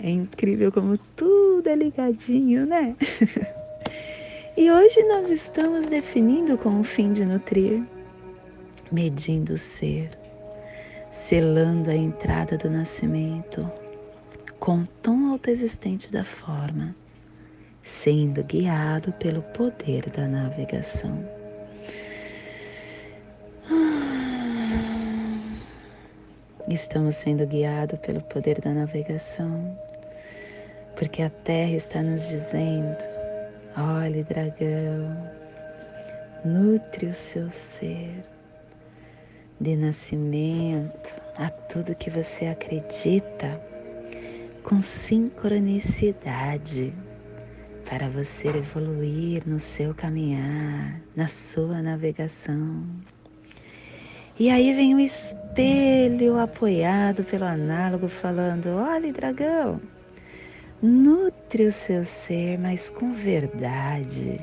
É 0.00 0.10
incrível 0.10 0.70
como 0.70 0.98
tudo 1.16 1.66
é 1.66 1.74
ligadinho, 1.74 2.64
né? 2.66 2.96
E 4.56 4.70
hoje 4.70 5.02
nós 5.04 5.28
estamos 5.30 5.86
definindo 5.86 6.56
com 6.56 6.80
o 6.80 6.84
fim 6.84 7.12
de 7.12 7.24
nutrir, 7.24 7.82
medindo 8.92 9.54
o 9.54 9.58
ser, 9.58 10.10
selando 11.10 11.90
a 11.90 11.96
entrada 11.96 12.56
do 12.56 12.70
nascimento 12.70 13.68
com 14.58 14.80
o 14.80 14.86
tom 15.02 15.32
autoexistente 15.32 16.10
da 16.10 16.24
forma, 16.24 16.94
sendo 17.82 18.42
guiado 18.42 19.12
pelo 19.14 19.42
poder 19.42 20.08
da 20.10 20.26
navegação. 20.26 21.24
Estamos 26.68 27.16
sendo 27.16 27.46
guiados 27.46 27.98
pelo 28.00 28.22
poder 28.22 28.58
da 28.60 28.72
navegação, 28.72 29.78
porque 30.96 31.22
a 31.22 31.28
Terra 31.28 31.72
está 31.72 32.02
nos 32.02 32.26
dizendo: 32.28 32.96
olhe, 33.76 34.24
dragão, 34.24 35.30
nutre 36.42 37.06
o 37.06 37.12
seu 37.12 37.50
ser 37.50 38.22
de 39.60 39.76
nascimento 39.76 41.22
a 41.36 41.50
tudo 41.50 41.94
que 41.94 42.08
você 42.08 42.46
acredita 42.46 43.60
com 44.64 44.80
sincronicidade. 44.80 46.92
para 47.84 48.08
você 48.08 48.48
evoluir 48.48 49.42
no 49.46 49.60
seu 49.60 49.94
caminhar, 49.94 51.02
na 51.14 51.26
sua 51.26 51.82
navegação. 51.82 52.82
E 54.38 54.48
aí 54.50 54.74
vem 54.74 54.94
o 54.94 55.00
espelho 55.00 56.38
apoiado 56.38 57.22
pelo 57.24 57.44
análogo 57.44 58.08
falando: 58.08 58.70
olhe, 58.70 59.12
dragão, 59.12 59.80
nutre 60.82 61.66
o 61.66 61.72
seu 61.72 62.04
ser, 62.04 62.58
mas 62.58 62.88
com 62.88 63.12
verdade. 63.12 64.40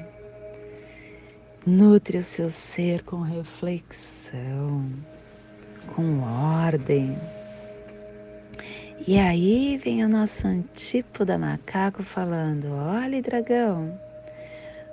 Nutre 1.66 2.20
o 2.20 2.24
seu 2.24 2.52
ser 2.52 3.04
com 3.04 3.22
reflexão, 3.22 4.86
com 5.96 6.22
ordem. 6.22 7.18
E 9.08 9.18
aí 9.18 9.78
vem 9.78 10.06
o 10.06 10.08
nosso 10.08 10.46
antípoda 10.48 11.36
macaco 11.36 12.04
falando: 12.04 12.72
olhe, 12.72 13.20
dragão, 13.20 14.00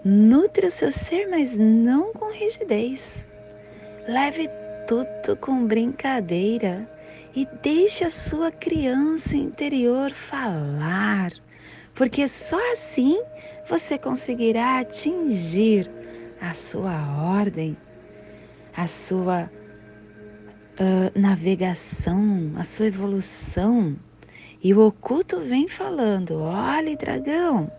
nutre 0.03 0.66
o 0.66 0.71
seu 0.71 0.90
ser, 0.90 1.29
mas 1.29 1.59
não 1.59 2.14
com 2.14 2.33
rigidez. 2.33 3.29
Leve 4.09 4.49
tudo 4.87 5.37
com 5.37 5.66
brincadeira 5.66 6.88
e 7.37 7.47
deixe 7.62 8.03
a 8.03 8.11
sua 8.11 8.51
criança 8.51 9.37
interior 9.37 10.11
falar, 10.11 11.31
porque 11.94 12.27
só 12.27 12.59
assim 12.73 13.23
você 13.68 13.99
conseguirá 13.99 14.79
atingir 14.79 15.90
a 16.40 16.55
sua 16.55 16.94
ordem, 17.21 17.77
a 18.75 18.87
sua 18.87 19.51
uh, 20.79 21.19
navegação, 21.19 22.53
a 22.57 22.64
sua 22.64 22.87
evolução. 22.87 23.97
E 24.62 24.73
o 24.75 24.87
oculto 24.87 25.41
vem 25.41 25.69
falando: 25.69 26.41
olhe, 26.41 26.97
dragão, 26.97 27.71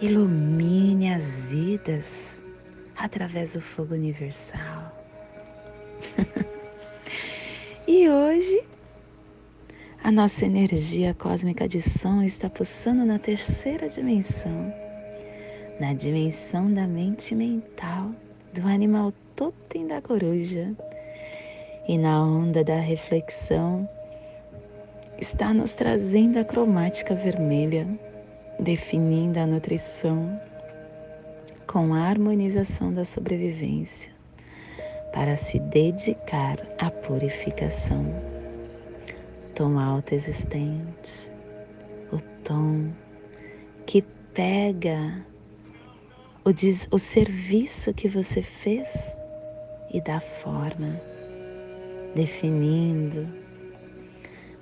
ilumine 0.00 1.12
as 1.12 1.40
vidas 1.40 2.40
através 2.96 3.54
do 3.54 3.60
fogo 3.60 3.94
universal. 3.94 4.96
e 7.86 8.08
hoje, 8.08 8.62
a 10.02 10.10
nossa 10.10 10.44
energia 10.44 11.14
cósmica 11.14 11.68
de 11.68 11.80
som 11.80 12.22
está 12.22 12.48
pulsando 12.48 13.04
na 13.04 13.18
terceira 13.18 13.88
dimensão, 13.88 14.72
na 15.78 15.92
dimensão 15.92 16.72
da 16.72 16.86
mente 16.86 17.34
mental, 17.34 18.10
do 18.52 18.66
animal 18.66 19.12
totem 19.36 19.86
da 19.86 20.00
coruja. 20.00 20.74
E 21.88 21.96
na 21.96 22.22
onda 22.22 22.62
da 22.62 22.76
reflexão, 22.76 23.88
está 25.18 25.52
nos 25.52 25.72
trazendo 25.72 26.38
a 26.38 26.44
cromática 26.44 27.14
vermelha, 27.14 27.88
definindo 28.60 29.40
a 29.40 29.46
nutrição 29.46 30.40
com 31.66 31.94
a 31.94 32.00
harmonização 32.00 32.92
da 32.92 33.04
sobrevivência 33.04 34.12
para 35.12 35.36
se 35.36 35.58
dedicar 35.58 36.58
à 36.78 36.90
purificação. 36.90 38.06
Tom 39.54 39.78
alto 39.78 40.14
existente, 40.14 41.32
o 42.12 42.18
tom 42.44 42.90
que 43.84 44.02
pega 44.32 45.24
o, 46.44 46.50
o 46.94 46.98
serviço 46.98 47.92
que 47.92 48.08
você 48.08 48.40
fez 48.42 49.16
e 49.92 50.00
dá 50.00 50.20
forma, 50.20 51.00
definindo. 52.14 53.28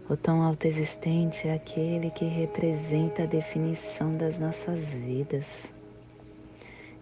O 0.09 0.17
tom 0.17 0.41
autoexistente 0.43 1.49
é 1.49 1.55
aquele 1.55 2.11
que 2.11 2.25
representa 2.25 3.25
a 3.25 3.27
definição 3.27 4.17
das 4.17 4.39
nossas 4.39 4.91
vidas, 4.91 5.73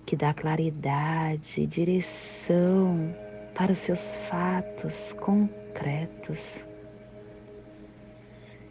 que 0.06 0.16
dá 0.16 0.32
claridade, 0.32 1.66
direção 1.66 3.14
para 3.54 3.72
os 3.72 3.78
seus 3.78 4.16
fatos 4.28 5.12
concretos. 5.20 6.66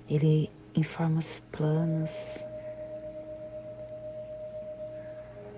Ele 0.09 0.49
informa 0.75 1.19
os 1.19 1.39
planos. 1.51 2.45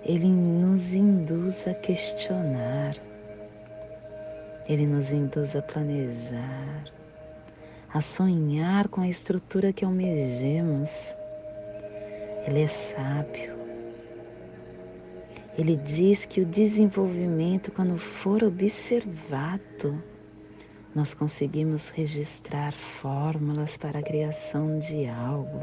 Ele 0.04 0.28
nos 0.28 0.94
induz 0.94 1.68
a 1.68 1.74
questionar. 1.74 2.96
Ele 4.68 4.88
nos 4.88 5.12
induz 5.12 5.56
a 5.56 5.62
planejar, 5.62 6.86
a 7.94 8.02
sonhar 8.02 8.88
com 8.88 9.02
a 9.02 9.08
estrutura 9.08 9.72
que 9.72 9.86
almejemos. 9.86 11.16
Ele 12.48 12.62
é 12.62 12.68
sábio. 12.68 13.56
Ele 15.58 15.78
diz 15.78 16.26
que 16.26 16.42
o 16.42 16.46
desenvolvimento, 16.46 17.72
quando 17.72 17.98
for 17.98 18.44
observado, 18.44 20.04
nós 20.94 21.14
conseguimos 21.14 21.90
registrar 21.90 22.74
fórmulas 22.74 23.78
para 23.78 24.00
a 24.00 24.04
criação 24.04 24.80
de 24.80 25.06
algo 25.08 25.62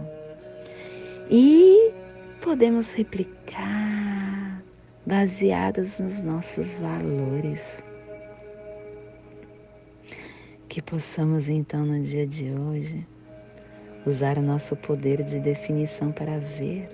e 1.30 1.92
podemos 2.40 2.92
replicar 2.92 4.62
baseadas 5.06 6.00
nos 6.00 6.22
nossos 6.22 6.74
valores. 6.76 7.82
Que 10.72 10.80
possamos 10.80 11.50
então 11.50 11.84
no 11.84 12.00
dia 12.00 12.26
de 12.26 12.50
hoje 12.50 13.06
usar 14.06 14.38
o 14.38 14.42
nosso 14.42 14.74
poder 14.74 15.22
de 15.22 15.38
definição 15.38 16.10
para 16.10 16.38
ver, 16.38 16.88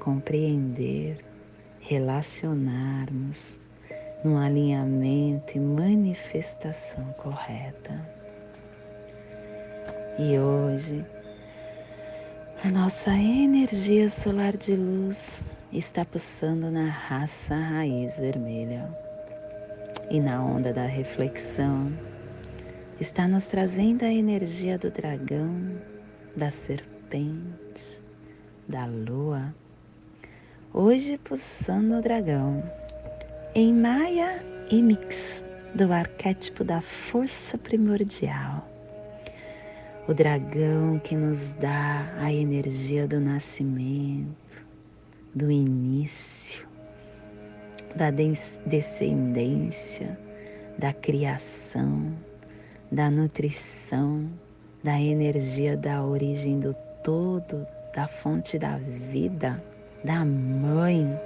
compreender, 0.00 1.18
relacionarmos 1.80 3.60
num 4.24 4.38
alinhamento 4.38 5.54
e 5.54 5.60
manifestação 5.60 7.04
correta. 7.18 7.92
E 10.18 10.38
hoje, 10.38 11.04
a 12.64 12.70
nossa 12.70 13.10
energia 13.10 14.08
solar 14.08 14.56
de 14.56 14.74
luz 14.74 15.44
está 15.70 16.06
pulsando 16.06 16.70
na 16.70 16.88
raça 16.88 17.54
raiz 17.54 18.16
vermelha 18.16 18.88
e 20.10 20.18
na 20.18 20.42
onda 20.42 20.72
da 20.72 20.86
reflexão 20.86 21.92
está 23.00 23.28
nos 23.28 23.46
trazendo 23.46 24.04
a 24.04 24.12
energia 24.12 24.78
do 24.78 24.90
dragão, 24.90 25.80
da 26.36 26.50
serpente, 26.50 28.02
da 28.68 28.86
lua 28.86 29.54
hoje 30.74 31.16
pulsando 31.18 31.98
o 31.98 32.02
dragão, 32.02 32.60
em 33.54 33.72
Maia 33.72 34.44
e 34.68 34.82
Mix, 34.82 35.44
do 35.72 35.92
arquétipo 35.92 36.64
da 36.64 36.80
força 36.80 37.56
primordial. 37.56 38.68
O 40.08 40.12
dragão 40.12 40.98
que 40.98 41.14
nos 41.14 41.52
dá 41.54 42.12
a 42.18 42.32
energia 42.32 43.06
do 43.06 43.20
nascimento, 43.20 44.66
do 45.32 45.48
início, 45.48 46.66
da 47.94 48.10
descendência, 48.10 50.18
da 50.76 50.92
criação, 50.92 52.12
da 52.90 53.10
nutrição, 53.10 54.28
da 54.82 55.00
energia 55.00 55.76
da 55.76 56.04
origem 56.04 56.60
do 56.60 56.74
todo, 57.02 57.66
da 57.94 58.06
fonte 58.06 58.58
da 58.58 58.78
vida 58.78 59.62
da 60.04 60.22
mãe, 60.22 61.18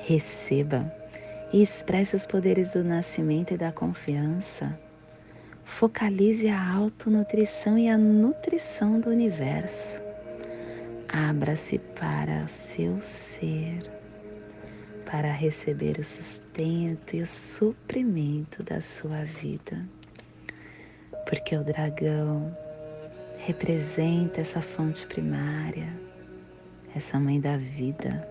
receba 0.00 0.92
e 1.52 1.62
expresse 1.62 2.16
os 2.16 2.26
poderes 2.26 2.72
do 2.72 2.82
nascimento 2.82 3.54
e 3.54 3.56
da 3.56 3.70
confiança. 3.70 4.76
Focalize 5.64 6.48
a 6.48 6.72
autonutrição 6.74 7.78
e 7.78 7.88
a 7.88 7.96
nutrição 7.96 8.98
do 9.00 9.08
universo. 9.08 10.02
Abra-se 11.08 11.78
para 11.78 12.46
seu 12.48 13.00
ser, 13.00 13.82
para 15.06 15.30
receber 15.30 15.98
o 15.98 16.04
sustento 16.04 17.14
e 17.14 17.22
o 17.22 17.26
suprimento 17.26 18.62
da 18.64 18.80
sua 18.80 19.24
vida. 19.24 19.86
Porque 21.24 21.56
o 21.56 21.64
dragão 21.64 22.52
representa 23.38 24.40
essa 24.40 24.60
fonte 24.60 25.06
primária 25.06 25.88
essa 26.94 27.20
mãe 27.20 27.40
da 27.40 27.56
vida, 27.56 28.26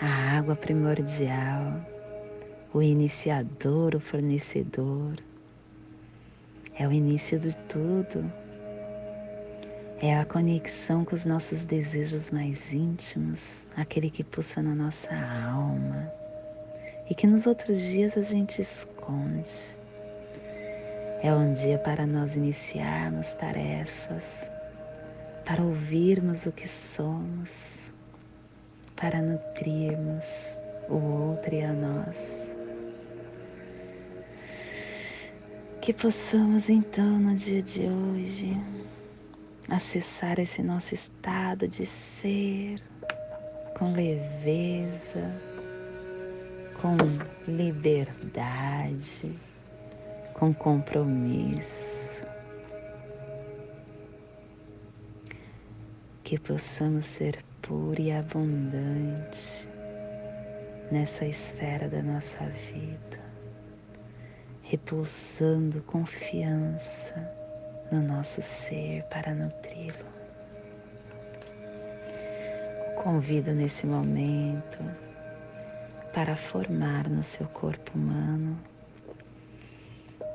a 0.00 0.36
água 0.36 0.56
primordial, 0.56 1.80
o 2.74 2.82
iniciador, 2.82 3.94
o 3.94 4.00
fornecedor. 4.00 5.14
É 6.74 6.88
o 6.88 6.92
início 6.92 7.38
de 7.38 7.56
tudo. 7.68 8.32
É 10.00 10.18
a 10.18 10.24
conexão 10.24 11.04
com 11.04 11.14
os 11.14 11.24
nossos 11.24 11.64
desejos 11.64 12.30
mais 12.30 12.72
íntimos, 12.72 13.64
aquele 13.76 14.10
que 14.10 14.24
pulsa 14.24 14.60
na 14.60 14.74
nossa 14.74 15.14
alma 15.14 16.12
e 17.08 17.14
que 17.14 17.26
nos 17.26 17.46
outros 17.46 17.80
dias 17.80 18.16
a 18.16 18.22
gente 18.22 18.60
esconde. 18.60 19.76
É 21.22 21.32
um 21.32 21.52
dia 21.52 21.78
para 21.78 22.04
nós 22.04 22.34
iniciarmos 22.34 23.32
tarefas 23.34 24.50
para 25.44 25.62
ouvirmos 25.62 26.46
o 26.46 26.52
que 26.52 26.66
somos, 26.66 27.92
para 28.96 29.20
nutrirmos 29.20 30.58
o 30.88 30.96
outro 30.96 31.54
e 31.54 31.62
a 31.62 31.72
nós. 31.72 32.52
Que 35.80 35.92
possamos 35.92 36.68
então 36.68 37.18
no 37.20 37.36
dia 37.36 37.62
de 37.62 37.82
hoje 37.82 38.56
acessar 39.68 40.40
esse 40.40 40.60
nosso 40.60 40.92
estado 40.92 41.68
de 41.68 41.86
ser 41.86 42.80
com 43.78 43.92
leveza, 43.92 45.32
com 46.80 46.96
liberdade, 47.46 49.38
com 50.42 50.52
compromisso. 50.52 52.26
Que 56.24 56.36
possamos 56.36 57.04
ser 57.04 57.44
puro 57.62 58.00
e 58.00 58.10
abundante 58.10 59.68
nessa 60.90 61.24
esfera 61.24 61.88
da 61.88 62.02
nossa 62.02 62.44
vida, 62.46 63.20
repulsando 64.62 65.80
confiança 65.82 67.14
no 67.92 68.02
nosso 68.02 68.42
ser 68.42 69.04
para 69.04 69.32
nutri-lo. 69.32 70.10
Convido 73.00 73.52
nesse 73.54 73.86
momento 73.86 74.80
para 76.12 76.36
formar 76.36 77.08
no 77.08 77.22
seu 77.22 77.46
corpo 77.46 77.96
humano 77.96 78.71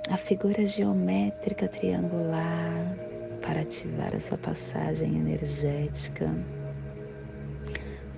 a 0.09 0.15
figura 0.15 0.65
geométrica 0.65 1.67
triangular 1.67 2.97
para 3.41 3.61
ativar 3.61 4.15
a 4.15 4.19
sua 4.19 4.37
passagem 4.37 5.17
energética 5.17 6.33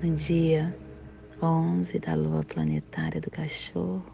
no 0.01 0.13
dia 0.13 0.75
11 1.41 1.99
da 1.99 2.15
lua 2.15 2.43
planetária 2.43 3.19
do 3.19 3.31
cachorro, 3.31 4.05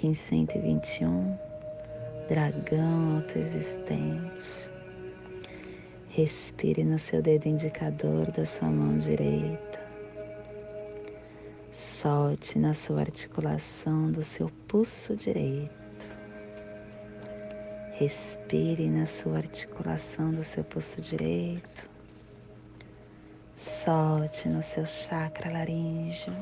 1521, 0.00 1.36
dragão 2.28 3.16
autoexistente. 3.16 4.70
Respire 6.08 6.84
no 6.84 6.98
seu 6.98 7.20
dedo 7.20 7.46
indicador 7.46 8.30
da 8.30 8.44
sua 8.44 8.68
mão 8.68 8.98
direita. 8.98 9.80
Solte 11.70 12.58
na 12.58 12.74
sua 12.74 13.00
articulação 13.00 14.10
do 14.10 14.22
seu 14.22 14.50
pulso 14.68 15.16
direito. 15.16 15.79
Respire 18.00 18.88
na 18.88 19.04
sua 19.04 19.36
articulação 19.36 20.32
do 20.32 20.42
seu 20.42 20.64
pulso 20.64 21.02
direito. 21.02 21.86
Solte 23.54 24.48
no 24.48 24.62
seu 24.62 24.86
chakra 24.86 25.52
laríngeo. 25.52 26.32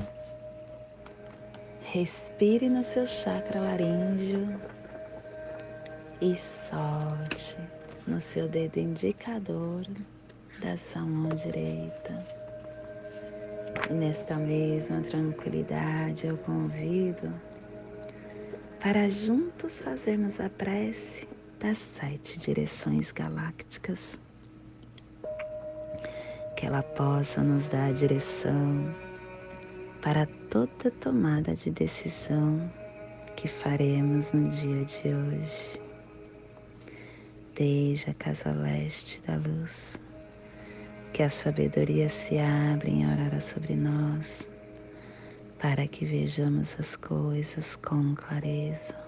Respire 1.82 2.68
no 2.68 2.84
seu 2.84 3.04
chakra 3.08 3.60
laríngeo 3.60 4.60
e 6.20 6.36
solte 6.36 7.58
no 8.06 8.20
seu 8.20 8.48
dedo 8.48 8.78
indicador 8.78 9.84
da 10.60 10.76
sua 10.76 11.02
mão 11.02 11.34
direita. 11.34 12.24
E 13.90 13.92
nesta 13.94 14.36
mesma 14.36 15.00
tranquilidade 15.00 16.24
eu 16.24 16.38
convido 16.38 17.34
para 18.78 19.10
juntos 19.10 19.80
fazermos 19.80 20.38
a 20.38 20.48
prece 20.48 21.26
das 21.60 21.78
sete 21.78 22.38
direções 22.38 23.10
galácticas 23.10 24.18
que 26.56 26.66
ela 26.66 26.82
possa 26.82 27.42
nos 27.42 27.68
dar 27.68 27.88
a 27.88 27.92
direção 27.92 28.94
para 30.02 30.26
toda 30.48 30.90
tomada 30.90 31.54
de 31.54 31.70
decisão 31.70 32.72
que 33.36 33.48
faremos 33.48 34.32
no 34.32 34.48
dia 34.48 34.84
de 34.84 35.08
hoje. 35.08 35.80
Desde 37.54 38.10
a 38.10 38.14
casa 38.14 38.50
leste 38.50 39.20
da 39.22 39.36
luz, 39.36 40.00
que 41.12 41.22
a 41.22 41.30
sabedoria 41.30 42.08
se 42.08 42.38
abra 42.38 42.88
em 42.88 43.04
orar 43.04 43.40
sobre 43.40 43.74
nós, 43.74 44.48
para 45.58 45.88
que 45.88 46.04
vejamos 46.04 46.76
as 46.78 46.94
coisas 46.96 47.74
com 47.76 48.14
clareza. 48.14 49.07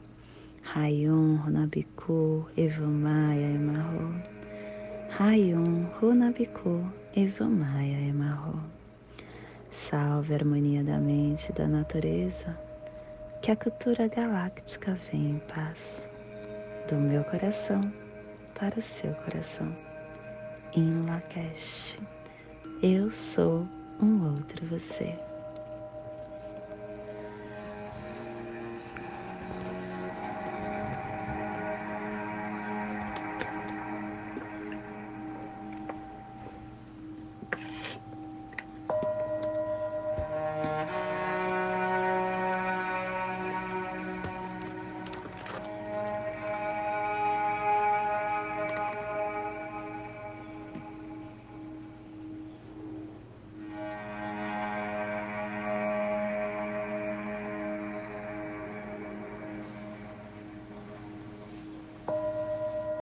Rayon 0.63 1.37
Runabiku 1.43 2.45
Evamaya 2.55 3.49
Emarro. 3.55 4.13
Rayon 5.09 5.89
Runabiku 5.99 6.89
Evamaya 7.13 8.07
Emarro. 8.07 8.61
Salve 9.69 10.33
a 10.33 10.37
harmonia 10.37 10.83
da 10.83 10.97
mente 10.97 11.49
e 11.49 11.53
da 11.53 11.67
natureza, 11.67 12.57
que 13.41 13.51
a 13.51 13.55
cultura 13.55 14.07
galáctica 14.07 14.97
venha 15.11 15.31
em 15.31 15.39
paz, 15.39 16.07
do 16.87 16.95
meu 16.95 17.23
coração 17.25 17.81
para 18.57 18.79
o 18.79 18.81
seu 18.81 19.13
coração. 19.15 19.75
Em 20.73 21.05
Lakesh, 21.05 21.99
eu 22.81 23.11
sou 23.11 23.67
um 23.99 24.35
outro 24.35 24.65
você. 24.67 25.30